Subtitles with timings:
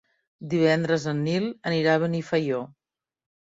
[0.53, 2.65] Divendres en Nil anirà a Benifaió.